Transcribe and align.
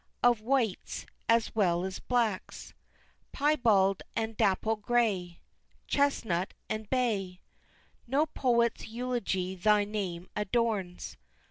Of 0.23 0.41
whites 0.41 1.05
as 1.29 1.53
well 1.53 1.85
as 1.85 1.99
blacks, 1.99 2.73
Pyebald 3.31 4.01
and 4.15 4.35
dapple 4.35 4.75
gray, 4.77 5.41
Chestnut 5.85 6.55
and 6.67 6.89
bay 6.89 7.39
No 8.07 8.25
poet's 8.25 8.87
eulogy 8.87 9.53
thy 9.53 9.83
name 9.85 10.27
adorns! 10.35 11.17